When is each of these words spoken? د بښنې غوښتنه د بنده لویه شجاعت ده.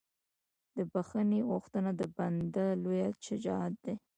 د 0.75 0.77
بښنې 0.91 1.39
غوښتنه 1.49 1.91
د 1.99 2.01
بنده 2.17 2.65
لویه 2.83 3.09
شجاعت 3.25 3.73
ده. 3.83 3.93